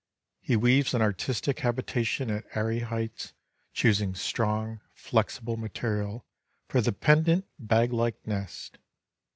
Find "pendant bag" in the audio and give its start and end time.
6.91-7.93